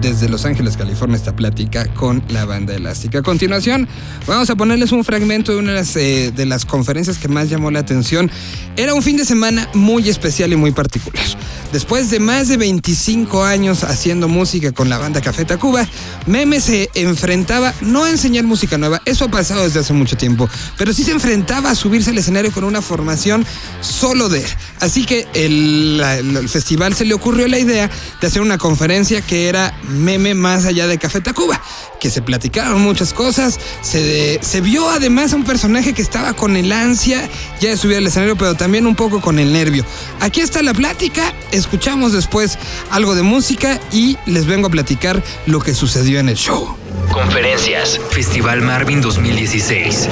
Desde 0.01 0.29
Los 0.29 0.45
Ángeles, 0.45 0.77
California, 0.77 1.17
esta 1.17 1.35
plática 1.35 1.87
con 1.95 2.21
la 2.29 2.45
banda 2.45 2.75
elástica. 2.75 3.17
A 3.17 3.21
continuación, 3.23 3.87
vamos 4.27 4.51
a 4.51 4.55
ponerles 4.55 4.91
un 4.91 5.03
fragmento 5.03 5.51
de 5.53 5.57
una 5.57 5.71
de 5.71 5.77
las, 5.79 5.95
eh, 5.95 6.31
de 6.31 6.45
las 6.45 6.63
conferencias 6.63 7.17
que 7.17 7.27
más 7.27 7.49
llamó 7.49 7.71
la 7.71 7.79
atención. 7.79 8.29
Era 8.77 8.93
un 8.93 9.01
fin 9.01 9.17
de 9.17 9.25
semana 9.25 9.67
muy 9.73 10.07
especial 10.07 10.53
y 10.53 10.55
muy 10.55 10.69
particular. 10.73 11.25
Después 11.71 12.09
de 12.09 12.19
más 12.19 12.47
de 12.47 12.57
25 12.57 13.43
años 13.43 13.83
haciendo 13.83 14.27
música 14.27 14.71
con 14.71 14.89
la 14.89 14.97
banda 14.97 15.21
Café 15.21 15.45
Tacuba, 15.45 15.87
Meme 16.25 16.61
se 16.61 16.89
enfrentaba 16.93 17.73
no 17.81 18.05
a 18.05 18.09
enseñar 18.09 18.45
música 18.45 18.77
nueva, 18.77 19.01
eso 19.05 19.25
ha 19.25 19.27
pasado 19.29 19.63
desde 19.63 19.79
hace 19.79 19.93
mucho 19.93 20.15
tiempo, 20.15 20.49
pero 20.77 20.93
sí 20.93 21.03
se 21.03 21.11
enfrentaba 21.11 21.71
a 21.71 21.75
subirse 21.75 22.11
al 22.11 22.17
escenario 22.17 22.51
con 22.51 22.63
una 22.63 22.81
formación 22.81 23.45
solo 23.81 24.29
de 24.29 24.39
él. 24.39 24.49
Así 24.79 25.05
que 25.05 25.27
el, 25.33 26.01
el 26.01 26.49
festival 26.49 26.93
se 26.93 27.05
le 27.05 27.13
ocurrió 27.13 27.47
la 27.47 27.59
idea 27.59 27.89
de 28.21 28.27
hacer 28.27 28.41
una 28.41 28.57
conferencia 28.57 29.21
que 29.21 29.49
era 29.49 29.77
Meme 29.89 30.33
más 30.33 30.65
allá 30.65 30.87
de 30.87 30.97
Café 30.97 31.21
Tacuba, 31.21 31.61
que 32.05 32.11
se 32.11 32.21
platicaron 32.21 32.81
muchas 32.83 33.13
cosas, 33.13 33.59
se, 33.81 33.99
de- 33.99 34.39
se 34.43 34.61
vio 34.61 34.87
además 34.91 35.33
a 35.33 35.37
un 35.37 35.43
personaje 35.43 35.93
que 35.93 36.03
estaba 36.03 36.33
con 36.33 36.55
el 36.55 36.71
ansia 36.71 37.27
ya 37.59 37.69
de 37.69 37.77
subir 37.77 37.97
al 37.97 38.05
escenario, 38.05 38.35
pero 38.35 38.53
también 38.53 38.85
un 38.85 38.93
poco 38.93 39.21
con 39.21 39.39
el 39.39 39.51
nervio. 39.51 39.83
Aquí 40.19 40.39
está 40.39 40.61
la 40.61 40.75
plática, 40.75 41.33
escuchamos 41.51 42.13
después 42.13 42.59
algo 42.91 43.15
de 43.15 43.23
música 43.23 43.79
y 43.91 44.17
les 44.27 44.45
vengo 44.45 44.67
a 44.67 44.69
platicar 44.69 45.23
lo 45.47 45.59
que 45.61 45.73
sucedió 45.73 46.19
en 46.19 46.29
el 46.29 46.35
show. 46.35 46.77
Conferencias. 47.11 47.99
Festival 48.11 48.61
Marvin 48.61 49.01
2016. 49.01 50.07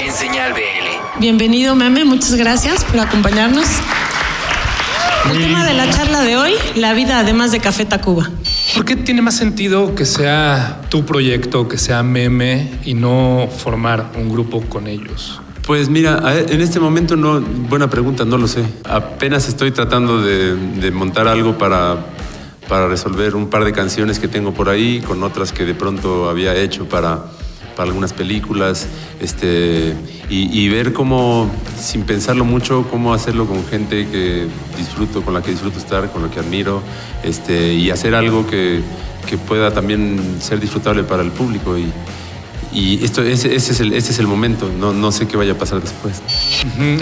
En 0.00 0.14
Señal 0.14 0.54
BL. 0.54 1.20
Bienvenido, 1.20 1.74
Meme, 1.76 2.06
muchas 2.06 2.36
gracias 2.36 2.84
por 2.84 3.00
acompañarnos. 3.00 3.66
El 5.30 5.38
tema 5.38 5.62
de 5.66 5.74
la 5.74 5.90
charla 5.90 6.22
de 6.22 6.38
hoy, 6.38 6.54
la 6.74 6.94
vida 6.94 7.18
además 7.18 7.50
de 7.52 7.60
Café 7.60 7.84
Tacuba. 7.84 8.30
¿Por 8.72 8.84
qué 8.84 8.96
tiene 8.96 9.20
más 9.20 9.36
sentido 9.36 9.94
que 9.94 10.04
sea 10.06 10.80
tu 10.88 11.04
proyecto, 11.04 11.68
que 11.68 11.76
sea 11.78 12.02
meme 12.02 12.70
y 12.84 12.94
no 12.94 13.48
formar 13.58 14.12
un 14.16 14.30
grupo 14.30 14.62
con 14.62 14.86
ellos? 14.86 15.40
Pues 15.66 15.88
mira, 15.88 16.18
a- 16.26 16.38
en 16.38 16.60
este 16.60 16.80
momento 16.80 17.14
no, 17.16 17.40
buena 17.40 17.88
pregunta, 17.90 18.24
no 18.24 18.38
lo 18.38 18.48
sé. 18.48 18.64
Apenas 18.84 19.48
estoy 19.48 19.70
tratando 19.70 20.20
de, 20.22 20.56
de 20.56 20.90
montar 20.90 21.28
algo 21.28 21.56
para, 21.58 21.96
para 22.68 22.88
resolver 22.88 23.34
un 23.36 23.48
par 23.48 23.64
de 23.64 23.72
canciones 23.72 24.18
que 24.18 24.28
tengo 24.28 24.52
por 24.54 24.68
ahí, 24.68 25.00
con 25.00 25.22
otras 25.22 25.52
que 25.52 25.64
de 25.64 25.74
pronto 25.74 26.28
había 26.28 26.54
hecho 26.56 26.88
para, 26.88 27.24
para 27.76 27.88
algunas 27.88 28.12
películas, 28.12 28.86
este, 29.20 29.94
y, 30.30 30.58
y 30.58 30.68
ver 30.68 30.92
cómo, 30.92 31.50
sin 31.78 32.02
pensarlo 32.02 32.44
mucho, 32.44 32.86
cómo 32.90 33.14
hacerlo 33.14 33.46
con 33.46 33.64
gente 33.66 34.06
que 34.08 34.46
disfruto, 34.76 35.22
con 35.22 35.34
la 35.34 35.42
que 35.42 35.50
disfruto 35.50 35.78
estar, 35.78 36.10
con 36.10 36.22
la 36.22 36.30
que 36.30 36.40
admiro, 36.40 36.82
este, 37.22 37.74
y 37.74 37.90
hacer 37.90 38.14
algo 38.14 38.46
que, 38.46 38.80
que 39.28 39.38
pueda 39.38 39.72
también 39.72 40.36
ser 40.40 40.60
disfrutable 40.60 41.02
para 41.04 41.22
el 41.22 41.30
público. 41.30 41.76
Y, 41.76 41.92
y 42.72 43.04
esto, 43.04 43.22
ese, 43.22 43.54
ese 43.54 43.72
es 43.72 43.80
el, 43.80 43.92
ese 43.92 44.12
es 44.12 44.18
el 44.18 44.26
momento, 44.26 44.68
no, 44.78 44.92
no 44.92 45.12
sé 45.12 45.28
qué 45.28 45.36
vaya 45.36 45.52
a 45.52 45.58
pasar 45.58 45.80
después. 45.80 46.22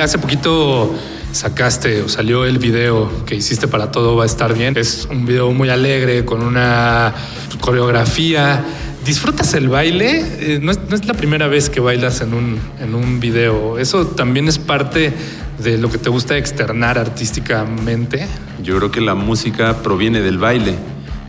Hace 0.00 0.18
poquito 0.18 0.94
sacaste 1.32 2.02
o 2.02 2.08
salió 2.08 2.44
el 2.44 2.58
video 2.58 3.24
que 3.24 3.34
hiciste 3.34 3.66
para 3.66 3.90
Todo 3.90 4.14
va 4.16 4.24
a 4.24 4.26
estar 4.26 4.54
bien. 4.54 4.76
Es 4.76 5.08
un 5.10 5.24
video 5.24 5.50
muy 5.52 5.70
alegre 5.70 6.24
con 6.24 6.42
una 6.42 7.14
coreografía. 7.60 8.62
¿Disfrutas 9.04 9.52
el 9.54 9.68
baile? 9.68 10.24
Eh, 10.38 10.60
no, 10.62 10.70
es, 10.70 10.78
no 10.88 10.94
es 10.94 11.06
la 11.06 11.14
primera 11.14 11.48
vez 11.48 11.68
que 11.68 11.80
bailas 11.80 12.20
en 12.20 12.34
un, 12.34 12.60
en 12.80 12.94
un 12.94 13.18
video. 13.18 13.78
¿Eso 13.78 14.06
también 14.06 14.46
es 14.46 14.58
parte 14.58 15.12
de 15.58 15.76
lo 15.76 15.90
que 15.90 15.98
te 15.98 16.08
gusta 16.08 16.36
externar 16.36 16.98
artísticamente? 16.98 18.26
Yo 18.62 18.76
creo 18.78 18.92
que 18.92 19.00
la 19.00 19.16
música 19.16 19.82
proviene 19.82 20.20
del 20.20 20.38
baile, 20.38 20.76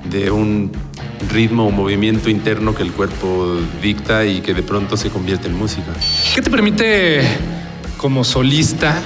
de 0.09 0.29
un 0.29 0.71
ritmo 1.31 1.67
o 1.67 1.71
movimiento 1.71 2.29
interno 2.29 2.75
que 2.75 2.83
el 2.83 2.91
cuerpo 2.91 3.57
dicta 3.81 4.23
y 4.25 4.41
que 4.41 4.53
de 4.53 4.61
pronto 4.61 4.95
se 4.95 5.09
convierte 5.09 5.47
en 5.47 5.57
música. 5.57 5.87
¿Qué 6.35 6.41
te 6.43 6.51
permite 6.51 7.21
como 7.97 8.23
solista, 8.23 9.01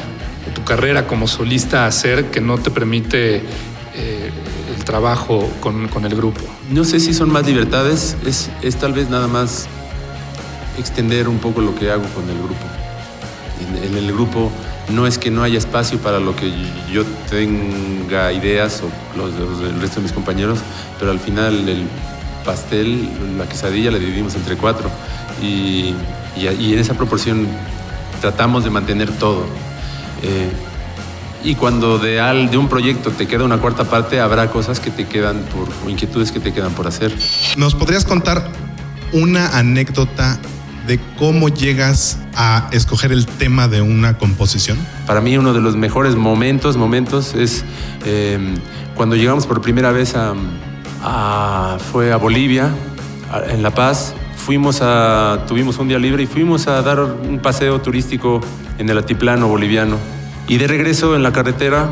o 0.49 0.53
tu 0.53 0.63
carrera 0.65 1.07
como 1.07 1.27
solista 1.27 1.85
hacer 1.85 2.25
que 2.25 2.41
no 2.41 2.57
te 2.57 2.69
permite 2.69 3.37
eh, 3.37 4.31
el 4.75 4.83
trabajo 4.83 5.49
con, 5.61 5.87
con 5.87 6.03
el 6.03 6.15
grupo? 6.15 6.41
No 6.69 6.83
sé 6.83 6.99
si 6.99 7.13
son 7.13 7.31
más 7.31 7.45
libertades, 7.45 8.15
es, 8.25 8.49
es 8.61 8.75
tal 8.75 8.93
vez 8.93 9.09
nada 9.09 9.27
más 9.27 9.67
extender 10.77 11.27
un 11.29 11.39
poco 11.39 11.61
lo 11.61 11.73
que 11.75 11.89
hago 11.89 12.03
con 12.09 12.29
el 12.29 12.37
grupo. 12.37 12.65
En, 13.85 13.95
el 13.97 14.11
grupo 14.11 14.51
no 14.93 15.07
es 15.07 15.17
que 15.17 15.31
no 15.31 15.43
haya 15.43 15.57
espacio 15.57 15.97
para 15.99 16.19
lo 16.19 16.35
que 16.35 16.51
yo 16.91 17.03
tenga 17.29 18.31
ideas 18.33 18.81
o 18.83 19.17
los, 19.17 19.33
los- 19.33 19.61
el 19.61 19.79
resto 19.79 19.97
de 19.97 20.03
mis 20.03 20.11
compañeros, 20.11 20.59
pero 20.99 21.11
al 21.11 21.19
final 21.19 21.67
el 21.69 21.83
pastel, 22.45 23.09
la 23.37 23.47
quesadilla 23.47 23.91
la 23.91 23.97
dividimos 23.99 24.35
entre 24.35 24.55
cuatro 24.57 24.89
y, 25.41 25.93
y- 26.35 26.47
y 26.59 26.73
en 26.73 26.79
esa 26.79 26.93
proporción 26.95 27.47
tratamos 28.21 28.63
de 28.65 28.69
mantener 28.69 29.09
todo. 29.11 29.45
Eh, 30.21 30.49
y 31.47 31.55
cuando 31.55 31.97
de, 31.97 32.19
al, 32.19 32.51
de 32.51 32.57
un 32.57 32.67
proyecto 32.67 33.11
te 33.11 33.25
queda 33.25 33.43
una 33.45 33.57
cuarta 33.59 33.85
parte, 33.85 34.19
habrá 34.19 34.49
cosas 34.51 34.79
que 34.81 34.91
te 34.91 35.05
quedan 35.07 35.37
por, 35.53 35.69
o 35.85 35.89
inquietudes 35.89 36.31
que 36.31 36.39
te 36.41 36.51
quedan 36.53 36.73
por 36.73 36.87
hacer. 36.87 37.15
¿Nos 37.55 37.73
podrías 37.73 38.03
contar 38.03 38.49
una 39.13 39.57
anécdota 39.57 40.39
de 40.87 40.99
cómo 41.17 41.47
llegas 41.47 42.19
a 42.35 42.67
escoger 42.71 43.11
el 43.13 43.25
tema 43.25 43.67
de 43.69 43.81
una 43.81 44.17
composición? 44.17 44.77
Para 45.05 45.21
mí 45.21 45.37
uno 45.37 45.53
de 45.53 45.61
los 45.61 45.75
mejores 45.77 46.15
momentos, 46.15 46.75
momentos 46.75 47.33
es 47.33 47.63
eh, 48.05 48.37
cuando 48.95 49.15
llegamos 49.15 49.47
por 49.47 49.61
primera 49.61 49.91
vez 49.93 50.15
a, 50.15 50.33
a- 51.03 51.77
fue 51.91 52.11
a 52.11 52.17
Bolivia, 52.17 52.71
en 53.49 53.63
La 53.63 53.71
Paz. 53.71 54.13
Fuimos 54.35 54.79
a, 54.81 55.45
tuvimos 55.47 55.77
un 55.77 55.87
día 55.89 55.99
libre 55.99 56.23
y 56.23 56.25
fuimos 56.27 56.67
a 56.67 56.81
dar 56.81 56.99
un 57.01 57.39
paseo 57.39 57.79
turístico 57.81 58.39
en 58.77 58.89
el 58.89 58.97
altiplano 58.97 59.47
boliviano. 59.47 59.97
Y 60.47 60.57
de 60.57 60.67
regreso 60.67 61.15
en 61.15 61.23
la 61.23 61.33
carretera 61.33 61.89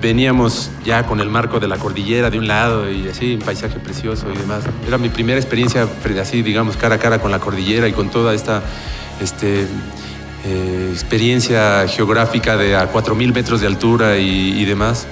veníamos 0.00 0.70
ya 0.84 1.06
con 1.06 1.20
el 1.20 1.28
marco 1.28 1.58
de 1.58 1.68
la 1.68 1.76
cordillera 1.76 2.30
de 2.30 2.38
un 2.38 2.46
lado 2.46 2.90
y 2.90 3.08
así, 3.08 3.34
un 3.34 3.40
paisaje 3.40 3.78
precioso 3.80 4.26
y 4.32 4.36
demás. 4.36 4.64
Era 4.86 4.98
mi 4.98 5.08
primera 5.08 5.38
experiencia 5.38 5.88
así, 6.20 6.42
digamos, 6.42 6.76
cara 6.76 6.96
a 6.96 6.98
cara 6.98 7.18
con 7.18 7.30
la 7.30 7.40
cordillera 7.40 7.88
y 7.88 7.92
con 7.92 8.10
toda 8.10 8.34
esta 8.34 8.62
este, 9.20 9.66
eh, 10.44 10.90
experiencia 10.92 11.86
geográfica 11.88 12.56
de 12.56 12.76
a 12.76 12.92
4.000 12.92 13.32
metros 13.32 13.60
de 13.60 13.66
altura 13.66 14.18
y, 14.18 14.60
y 14.60 14.64
demás. 14.64 15.06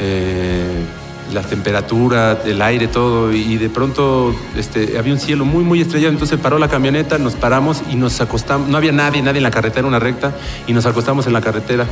Eh, 0.00 0.84
la 1.32 1.42
temperatura, 1.42 2.38
el 2.44 2.62
aire, 2.62 2.88
todo, 2.88 3.32
y 3.32 3.56
de 3.56 3.68
pronto 3.68 4.34
este, 4.56 4.98
había 4.98 5.12
un 5.12 5.18
cielo 5.18 5.44
muy, 5.44 5.62
muy 5.64 5.80
estrellado, 5.80 6.12
entonces 6.12 6.38
paró 6.38 6.58
la 6.58 6.68
camioneta, 6.68 7.18
nos 7.18 7.34
paramos 7.34 7.82
y 7.90 7.96
nos 7.96 8.20
acostamos, 8.20 8.68
no 8.68 8.76
había 8.76 8.92
nadie, 8.92 9.22
nadie 9.22 9.38
en 9.38 9.44
la 9.44 9.50
carretera, 9.50 9.86
una 9.86 9.98
recta, 9.98 10.32
y 10.66 10.72
nos 10.72 10.86
acostamos 10.86 11.26
en 11.26 11.32
la 11.32 11.40
carretera, 11.40 11.86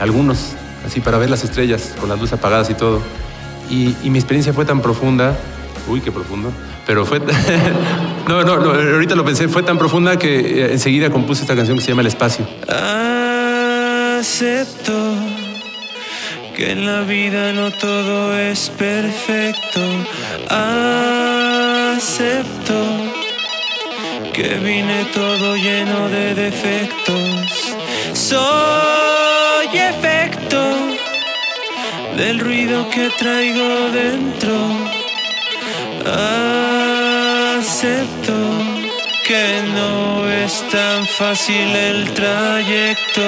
algunos, 0.00 0.52
así 0.86 1.00
para 1.00 1.18
ver 1.18 1.30
las 1.30 1.44
estrellas, 1.44 1.94
con 2.00 2.08
las 2.08 2.18
luces 2.18 2.38
apagadas 2.38 2.70
y 2.70 2.74
todo. 2.74 3.00
Y, 3.70 3.94
mi 4.04 4.18
experiencia 4.18 4.52
fue 4.52 4.64
tan 4.64 4.80
profunda, 4.80 5.36
uy, 5.88 6.00
qué 6.00 6.10
profundo, 6.12 6.50
pero 6.86 7.04
fue, 7.04 7.20
no, 8.28 8.42
no, 8.42 8.58
no, 8.58 8.70
ahorita 8.70 9.14
lo 9.14 9.24
pensé, 9.24 9.48
fue 9.48 9.62
tan 9.62 9.76
profunda 9.76 10.18
que 10.18 10.64
eh, 10.64 10.72
enseguida 10.72 11.10
compuse 11.10 11.42
esta 11.42 11.56
canción 11.56 11.76
que 11.76 11.82
se 11.82 11.90
llama 11.90 12.02
El 12.02 12.08
Espacio. 12.08 12.46
Acepto 14.18 15.45
que 16.56 16.72
en 16.72 16.86
la 16.86 17.02
vida 17.02 17.52
no 17.52 17.70
todo 17.70 18.38
es 18.38 18.70
perfecto. 18.70 19.80
Acepto 21.88 21.98
que 24.32 24.54
vine 24.64 25.04
todo 25.12 25.56
lleno 25.56 26.08
de 26.08 26.34
defectos. 26.34 27.76
Soy 28.14 29.66
efecto 29.76 30.62
del 32.16 32.40
ruido 32.40 32.88
que 32.88 33.10
traigo 33.18 33.90
dentro. 33.90 34.56
Acepto 37.56 38.32
que 39.26 39.60
no 39.74 40.26
es 40.30 40.64
tan 40.70 41.06
fácil 41.06 41.76
el 41.76 42.10
trayecto. 42.14 43.26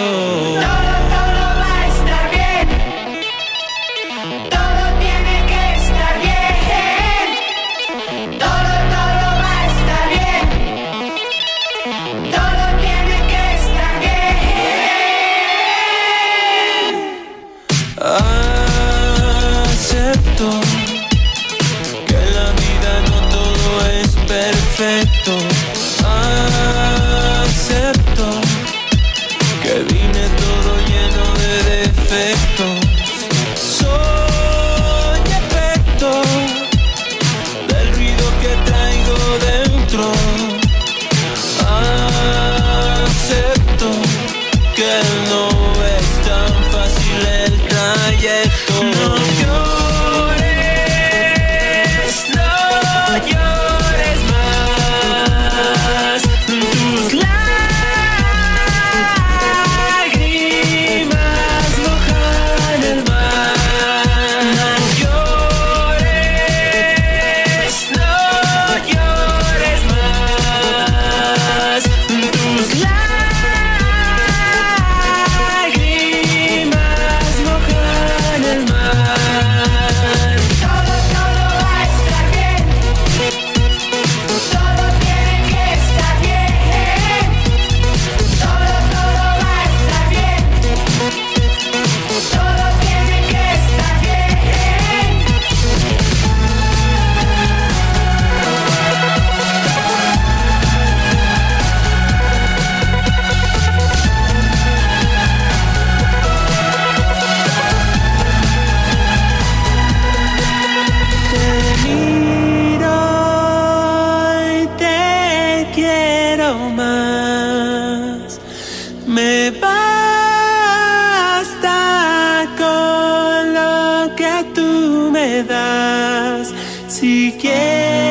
Si 127.28 128.07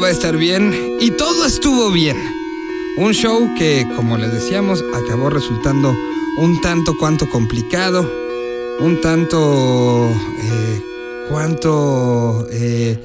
Va 0.00 0.06
a 0.06 0.10
estar 0.10 0.36
bien 0.36 0.96
y 1.00 1.10
todo 1.10 1.44
estuvo 1.44 1.90
bien. 1.90 2.16
Un 2.98 3.12
show 3.12 3.52
que, 3.58 3.84
como 3.96 4.16
les 4.16 4.32
decíamos, 4.32 4.84
acabó 4.94 5.28
resultando 5.28 5.92
un 6.36 6.60
tanto 6.60 6.96
cuanto 6.96 7.28
complicado, 7.28 8.08
un 8.78 9.00
tanto 9.00 10.08
eh, 10.40 10.82
cuanto 11.28 12.46
eh, 12.52 12.96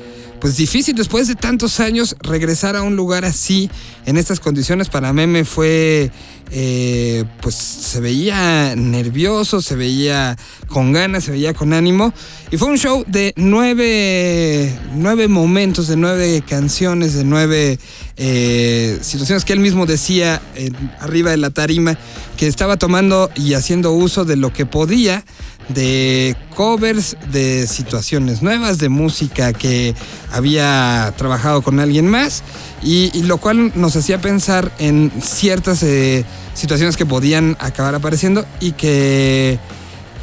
pues 0.44 0.58
difícil 0.58 0.94
después 0.94 1.30
de 1.30 1.36
tantos 1.36 1.80
años 1.80 2.18
regresar 2.20 2.76
a 2.76 2.82
un 2.82 2.98
lugar 2.98 3.24
así 3.24 3.70
en 4.06 4.18
estas 4.18 4.42
condiciones 4.42 4.90
para 4.90 5.14
Meme 5.14 5.46
fue 5.46 6.12
eh, 6.52 7.24
pues 7.42 7.56
se 7.56 8.02
veía 8.02 8.76
nervioso, 8.76 9.62
se 9.62 9.78
veía 9.78 10.38
con 10.68 10.92
ganas, 10.92 11.24
se 11.24 11.32
veía 11.32 11.54
con 11.54 11.72
ánimo. 11.72 12.14
Y 12.52 12.58
fue 12.58 12.68
un 12.68 12.78
show 12.78 13.06
de 13.08 13.34
nueve, 13.38 14.78
nueve 14.96 15.30
momentos, 15.30 15.88
de 15.88 15.96
nueve 15.96 16.44
canciones, 16.48 17.14
de 17.14 17.24
nueve 17.24 17.80
eh, 18.18 19.00
situaciones 19.02 19.46
que 19.46 19.54
él 19.54 19.62
mismo 19.62 19.86
decía 19.86 20.42
eh, 20.56 20.72
arriba 21.00 21.32
de 21.32 21.38
la 21.38 21.52
tarima 21.52 21.98
que 22.38 22.48
estaba 22.48 22.78
tomando 22.78 23.32
y 23.36 23.54
haciendo 23.54 23.94
uso 23.94 24.26
de 24.26 24.36
lo 24.36 24.52
que 24.52 24.66
podía 24.66 25.24
de 25.70 26.36
covers 26.56 27.18
de 27.32 27.68
situaciones 27.68 28.42
nuevas, 28.42 28.78
de 28.78 28.90
música 28.90 29.54
que 29.54 29.96
había 30.32 31.14
trabajado 31.18 31.62
con 31.62 31.80
alguien 31.80 32.08
más 32.08 32.44
y, 32.84 33.24
lo 33.24 33.38
cual 33.38 33.72
nos 33.76 33.96
hacía 33.96 34.20
pensar 34.20 34.72
en 34.78 35.12
ciertas 35.22 35.84
eh, 35.84 36.26
situaciones 36.54 36.98
que 36.98 37.06
podían 37.06 37.56
acabar 37.60 37.96
apareciendo 37.96 38.46
y 38.60 38.74
que, 38.74 39.58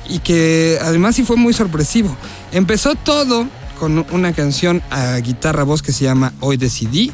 y 0.09 0.19
que 0.19 0.79
además 0.83 1.17
sí 1.17 1.23
fue 1.23 1.37
muy 1.37 1.55
sorpresivo. 1.55 2.15
Empezó 2.53 2.95
todo 2.95 3.47
con 3.79 4.05
una 4.11 4.35
canción 4.35 4.83
a 4.91 5.17
guitarra 5.17 5.65
voz 5.65 5.83
que 5.83 5.93
se 5.93 6.05
llama 6.05 6.35
Hoy 6.41 6.59
Decidí, 6.59 7.13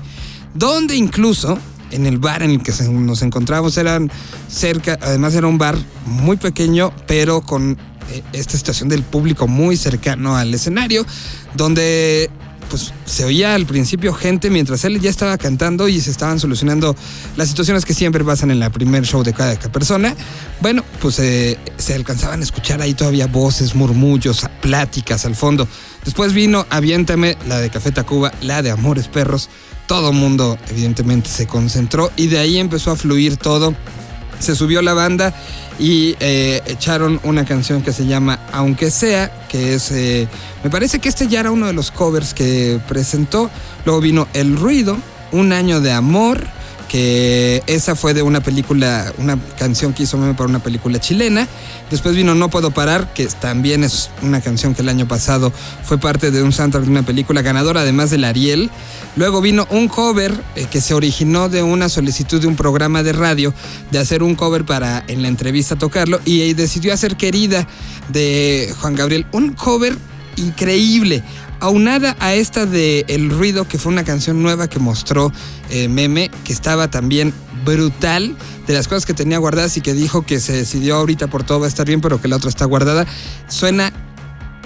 donde 0.55 0.97
incluso 0.97 1.59
en 1.93 2.07
el 2.07 2.19
bar 2.19 2.43
en 2.43 2.51
el 2.51 2.63
que 2.63 2.73
nos 2.91 3.23
encontrábamos 3.23 3.77
eran 3.79 4.11
cerca, 4.49 4.99
además 5.01 5.35
era 5.35 5.47
un 5.47 5.59
bar 5.59 5.77
muy 6.05 6.37
pequeño, 6.37 6.93
pero 7.07 7.41
con 7.41 7.79
esta 8.33 8.57
situación 8.57 8.89
del 8.89 9.03
público 9.03 9.47
muy 9.47 9.77
cercano 9.77 10.37
al 10.37 10.53
escenario, 10.55 11.05
donde 11.55 12.31
pues 12.69 12.93
se 13.05 13.25
oía 13.25 13.55
al 13.55 13.67
principio 13.67 14.13
gente 14.13 14.51
mientras 14.51 14.85
él 14.85 15.01
ya 15.01 15.11
estaba 15.11 15.39
cantando 15.39 15.89
y 15.89 16.01
se 16.01 16.11
estaban 16.11 16.41
solucionando 16.41 16.97
las 17.37 17.49
situaciones 17.49 17.85
que 17.85 17.95
siempre 17.95 18.25
pasan 18.25 18.51
en 18.51 18.61
la 18.61 18.71
primer 18.71 19.05
show 19.05 19.23
de 19.23 19.33
cada 19.33 19.55
persona. 19.57 20.15
Bueno, 20.61 20.85
pues 21.01 21.19
eh, 21.19 21.59
se 21.77 21.95
alcanzaban 21.95 22.41
a 22.41 22.45
escuchar 22.45 22.81
ahí 22.83 22.95
todavía 22.95 23.27
voces, 23.27 23.75
murmullos, 23.75 24.47
pláticas 24.61 25.25
al 25.27 25.35
fondo. 25.35 25.69
Después 26.05 26.33
vino 26.33 26.67
Aviéntame, 26.71 27.37
la 27.47 27.61
de 27.61 27.71
Café 27.71 27.93
Tacuba, 27.93 28.33
la 28.43 28.63
de 28.63 28.71
Amores 28.71 29.09
Perros. 29.09 29.49
Todo 29.87 30.13
mundo 30.13 30.59
evidentemente 30.69 31.29
se 31.31 31.47
concentró 31.47 32.11
y 32.17 32.27
de 32.27 32.39
ahí 32.39 32.59
empezó 32.59 32.91
a 32.91 32.97
fluir 32.97 33.37
todo. 33.37 33.75
Se 34.41 34.55
subió 34.55 34.83
la 34.83 34.93
banda 34.93 35.35
y 35.79 36.17
eh, 36.21 36.63
echaron 36.67 37.21
una 37.23 37.45
canción 37.45 37.83
que 37.83 37.93
se 37.93 38.07
llama 38.07 38.39
Aunque 38.53 38.91
sea, 38.91 39.47
que 39.49 39.75
es, 39.75 39.91
eh, 39.91 40.29
me 40.65 40.71
parece 40.71 40.99
que 40.99 41.09
este 41.09 41.29
ya 41.29 41.41
era 41.41 41.51
uno 41.51 41.67
de 41.67 41.73
los 41.73 41.91
covers 41.91 42.35
que 42.35 42.81
presentó. 42.89 43.51
Luego 43.85 44.01
vino 44.01 44.29
El 44.33 44.57
Ruido, 44.57 44.97
Un 45.33 45.53
Año 45.53 45.81
de 45.81 45.93
Amor, 45.93 46.47
que 46.89 47.63
esa 47.67 47.97
fue 47.97 48.15
de 48.15 48.23
una 48.23 48.41
película, 48.41 49.13
una 49.19 49.39
canción 49.59 49.93
que 49.93 50.05
hizo 50.05 50.19
Meme 50.19 50.35
para 50.35 50.49
una 50.49 50.61
película 50.61 51.01
chilena. 51.01 51.49
Después 51.91 52.15
vino 52.15 52.35
No 52.35 52.49
Puedo 52.49 52.71
Parar, 52.71 53.13
que 53.13 53.27
también 53.27 53.85
es 53.85 54.11
una 54.23 54.41
canción 54.41 54.75
que 54.75 54.83
el 54.83 54.89
año 54.89 55.07
pasado 55.07 55.53
fue 55.85 55.99
parte 55.99 56.31
de 56.31 56.43
un 56.43 56.53
soundtrack 56.53 56.85
de 56.85 56.91
una 56.91 57.03
película 57.03 57.43
ganadora, 57.43 57.83
además 57.83 58.11
del 58.11 58.25
Ariel. 58.25 58.71
Luego 59.17 59.41
vino 59.41 59.67
un 59.71 59.89
cover 59.89 60.33
eh, 60.55 60.67
que 60.71 60.81
se 60.81 60.95
originó 60.95 61.49
de 61.49 61.63
una 61.63 61.89
solicitud 61.89 62.41
de 62.41 62.47
un 62.47 62.57
programa 62.57 63.03
de 63.03 63.13
radio 63.13 63.55
de 63.91 63.99
hacer 63.99 64.23
un 64.23 64.35
cover 64.35 64.65
para 64.65 65.05
en 65.09 65.23
la 65.23 65.29
entrevista 65.29 65.77
tocarlo 65.77 66.21
y 66.25 66.43
eh, 66.43 66.55
decidió 66.55 66.93
hacer 66.93 67.17
Querida 67.17 67.67
de 68.09 68.73
Juan 68.81 68.95
Gabriel. 68.95 69.27
Un 69.33 69.53
cover 69.53 69.97
increíble. 70.37 71.23
Aunada 71.61 72.17
a 72.21 72.35
esta 72.35 72.67
de 72.67 73.05
El 73.09 73.31
Ruido, 73.31 73.67
que 73.67 73.79
fue 73.79 73.93
una 73.93 74.05
canción 74.05 74.43
nueva 74.43 74.69
que 74.69 74.79
mostró 74.79 75.33
eh, 75.71 75.89
Meme, 75.89 76.31
que 76.45 76.53
estaba 76.53 76.91
también 76.91 77.33
brutal, 77.65 78.37
de 78.67 78.75
las 78.75 78.89
cosas 78.89 79.07
que 79.07 79.15
tenía 79.15 79.39
guardadas 79.39 79.77
y 79.77 79.81
que 79.81 79.95
dijo 79.95 80.23
que 80.23 80.41
se 80.41 80.53
decidió 80.53 80.97
ahorita 80.97 81.29
por 81.29 81.45
todo 81.45 81.61
va 81.61 81.67
a 81.67 81.69
estar 81.69 81.87
bien, 81.87 82.01
pero 82.01 82.21
que 82.21 82.29
la 82.29 82.37
otra 82.37 82.51
está 82.51 82.65
guardada. 82.65 83.07
Suena 83.49 83.93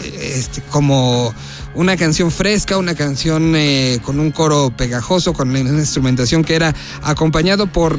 eh, 0.03 0.35
este, 0.37 0.63
como 0.63 1.35
una 1.75 1.97
canción 1.97 2.31
fresca, 2.31 2.77
una 2.77 2.95
canción 2.95 3.55
eh, 3.57 4.01
con 4.05 4.19
un 4.19 4.31
coro 4.31 4.71
pegajoso, 4.77 5.33
con 5.33 5.51
una 5.51 5.61
instrumentación 5.61 6.45
que 6.45 6.55
era 6.55 6.75
acompañado 7.03 7.67
por 7.67 7.99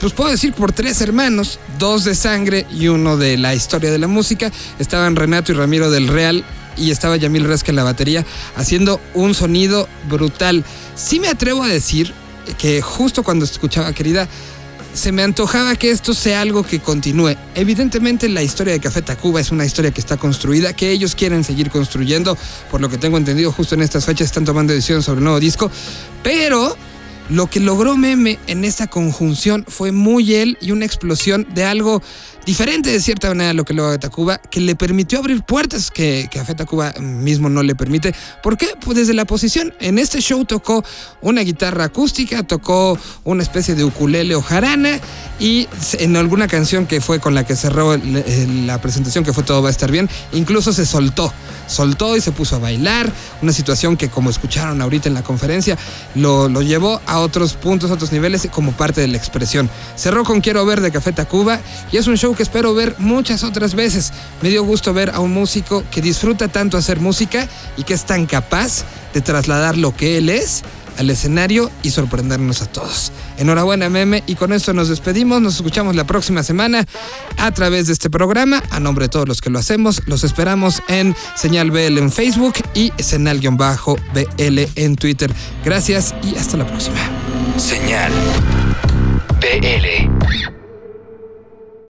pues 0.00 0.12
puedo 0.12 0.30
decir 0.30 0.52
por 0.52 0.70
tres 0.72 1.00
hermanos, 1.00 1.58
dos 1.78 2.04
de 2.04 2.14
sangre 2.14 2.66
y 2.70 2.86
uno 2.86 3.16
de 3.16 3.36
la 3.36 3.54
historia 3.54 3.90
de 3.90 3.98
la 3.98 4.06
música. 4.06 4.52
Estaban 4.78 5.16
Renato 5.16 5.50
y 5.50 5.56
Ramiro 5.56 5.90
del 5.90 6.06
Real 6.06 6.44
y 6.78 6.90
estaba 6.90 7.16
Yamil 7.16 7.44
Resca 7.44 7.70
en 7.70 7.76
la 7.76 7.84
batería 7.84 8.24
haciendo 8.56 9.00
un 9.14 9.34
sonido 9.34 9.88
brutal. 10.08 10.64
Sí 10.94 11.20
me 11.20 11.28
atrevo 11.28 11.62
a 11.62 11.68
decir 11.68 12.12
que 12.56 12.80
justo 12.80 13.22
cuando 13.22 13.44
escuchaba 13.44 13.92
querida, 13.92 14.28
se 14.94 15.12
me 15.12 15.22
antojaba 15.22 15.76
que 15.76 15.90
esto 15.90 16.14
sea 16.14 16.40
algo 16.40 16.64
que 16.64 16.80
continúe. 16.80 17.36
Evidentemente 17.54 18.28
la 18.28 18.42
historia 18.42 18.72
de 18.72 18.80
Café 18.80 19.02
Tacuba 19.02 19.40
es 19.40 19.50
una 19.52 19.64
historia 19.64 19.90
que 19.90 20.00
está 20.00 20.16
construida, 20.16 20.72
que 20.72 20.90
ellos 20.90 21.14
quieren 21.14 21.44
seguir 21.44 21.70
construyendo, 21.70 22.36
por 22.70 22.80
lo 22.80 22.88
que 22.88 22.98
tengo 22.98 23.16
entendido 23.16 23.52
justo 23.52 23.74
en 23.74 23.82
estas 23.82 24.04
fechas 24.04 24.26
están 24.26 24.44
tomando 24.44 24.72
decisiones 24.72 25.04
sobre 25.04 25.18
el 25.18 25.24
nuevo 25.24 25.40
disco, 25.40 25.70
pero 26.22 26.76
lo 27.28 27.46
que 27.48 27.60
logró 27.60 27.96
Meme 27.96 28.38
en 28.46 28.64
esta 28.64 28.86
conjunción 28.86 29.64
fue 29.68 29.92
muy 29.92 30.34
él 30.34 30.58
y 30.60 30.72
una 30.72 30.84
explosión 30.84 31.46
de 31.54 31.64
algo 31.64 32.02
diferente 32.46 32.90
de 32.90 33.00
cierta 33.00 33.28
manera 33.28 33.50
a 33.50 33.52
lo 33.52 33.64
que 33.64 33.74
luego 33.74 33.90
de 33.90 33.98
Tacuba, 33.98 34.38
que 34.38 34.60
le 34.60 34.74
permitió 34.74 35.18
abrir 35.18 35.42
puertas 35.42 35.90
que, 35.90 36.28
que 36.30 36.40
a 36.40 36.44
Feta 36.44 36.64
Cuba 36.64 36.94
mismo 36.98 37.50
no 37.50 37.62
le 37.62 37.74
permite. 37.74 38.14
¿Por 38.42 38.56
qué? 38.56 38.68
Pues 38.80 38.96
desde 38.96 39.12
la 39.12 39.26
posición. 39.26 39.74
En 39.80 39.98
este 39.98 40.20
show 40.22 40.44
tocó 40.46 40.82
una 41.20 41.42
guitarra 41.42 41.84
acústica, 41.84 42.42
tocó 42.42 42.98
una 43.24 43.42
especie 43.42 43.74
de 43.74 43.84
ukulele 43.84 44.34
o 44.34 44.40
jarana 44.40 44.98
y 45.38 45.68
en 45.98 46.16
alguna 46.16 46.48
canción 46.48 46.86
que 46.86 47.02
fue 47.02 47.20
con 47.20 47.34
la 47.34 47.44
que 47.44 47.54
cerró 47.54 47.94
la 47.96 48.80
presentación, 48.80 49.24
que 49.24 49.34
fue 49.34 49.44
Todo 49.44 49.62
va 49.62 49.68
a 49.68 49.72
estar 49.72 49.90
bien, 49.90 50.08
incluso 50.32 50.72
se 50.72 50.86
soltó. 50.86 51.32
Soltó 51.68 52.16
y 52.16 52.20
se 52.20 52.32
puso 52.32 52.56
a 52.56 52.58
bailar, 52.58 53.12
una 53.40 53.52
situación 53.52 53.96
que 53.96 54.08
como 54.08 54.30
escucharon 54.30 54.82
ahorita 54.82 55.08
en 55.08 55.14
la 55.14 55.22
conferencia, 55.22 55.78
lo, 56.16 56.48
lo 56.48 56.62
llevó 56.62 57.00
a 57.06 57.20
otros 57.20 57.54
puntos, 57.54 57.90
a 57.90 57.94
otros 57.94 58.10
niveles 58.10 58.48
como 58.50 58.72
parte 58.72 59.00
de 59.00 59.08
la 59.08 59.16
expresión. 59.16 59.70
Cerró 59.94 60.24
con 60.24 60.40
Quiero 60.40 60.64
ver 60.66 60.80
de 60.80 60.90
Café 60.90 61.12
Tacuba 61.12 61.60
y 61.92 61.98
es 61.98 62.06
un 62.06 62.16
show 62.16 62.34
que 62.34 62.42
espero 62.42 62.74
ver 62.74 62.96
muchas 62.98 63.44
otras 63.44 63.74
veces. 63.74 64.12
Me 64.42 64.48
dio 64.48 64.64
gusto 64.64 64.92
ver 64.92 65.10
a 65.10 65.20
un 65.20 65.32
músico 65.32 65.84
que 65.90 66.00
disfruta 66.00 66.48
tanto 66.48 66.76
hacer 66.76 67.00
música 67.00 67.46
y 67.76 67.84
que 67.84 67.94
es 67.94 68.04
tan 68.04 68.26
capaz 68.26 68.84
de 69.14 69.20
trasladar 69.20 69.76
lo 69.76 69.94
que 69.94 70.18
él 70.18 70.28
es 70.28 70.62
al 70.98 71.10
escenario 71.10 71.70
y 71.82 71.90
sorprendernos 71.90 72.62
a 72.62 72.66
todos. 72.66 73.12
Enhorabuena, 73.38 73.88
meme, 73.88 74.22
y 74.26 74.34
con 74.34 74.52
esto 74.52 74.72
nos 74.72 74.88
despedimos. 74.88 75.40
Nos 75.40 75.56
escuchamos 75.56 75.96
la 75.96 76.06
próxima 76.06 76.42
semana 76.42 76.84
a 77.36 77.50
través 77.52 77.86
de 77.86 77.92
este 77.92 78.10
programa. 78.10 78.62
A 78.70 78.80
nombre 78.80 79.06
de 79.06 79.08
todos 79.08 79.28
los 79.28 79.40
que 79.40 79.50
lo 79.50 79.58
hacemos, 79.58 80.02
los 80.06 80.24
esperamos 80.24 80.82
en 80.88 81.14
Señal 81.36 81.70
BL 81.70 81.98
en 81.98 82.12
Facebook 82.12 82.54
y 82.74 82.92
Senal-BL 82.98 84.58
en 84.74 84.96
Twitter. 84.96 85.32
Gracias 85.64 86.14
y 86.22 86.36
hasta 86.36 86.56
la 86.56 86.66
próxima. 86.66 86.98
Señal 87.56 88.12
BL. 89.40 90.57